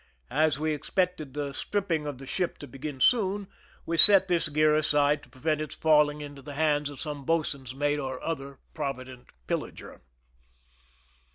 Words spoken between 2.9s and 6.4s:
soon, we set this gear aside to prevent its falling